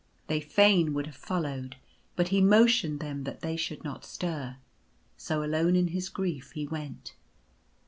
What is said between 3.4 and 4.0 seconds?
they should